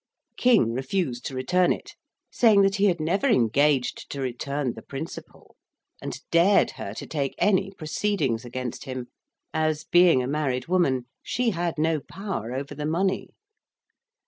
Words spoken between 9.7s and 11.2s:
being a married woman,